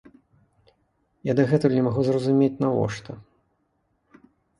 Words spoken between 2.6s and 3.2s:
навошта.